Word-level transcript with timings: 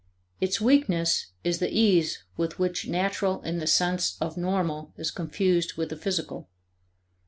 Its 0.39 0.59
weakness 0.59 1.27
is 1.43 1.59
the 1.59 1.69
ease 1.71 2.23
with 2.35 2.57
which 2.57 2.87
natural 2.87 3.39
in 3.43 3.59
the 3.59 3.67
sense 3.67 4.17
of 4.19 4.35
normal 4.35 4.91
is 4.97 5.11
confused 5.11 5.77
with 5.77 5.89
the 5.89 5.95
physical. 5.95 6.49